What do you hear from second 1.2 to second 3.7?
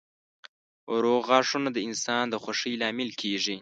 غاښونه د انسان د خوښۍ لامل کېږي.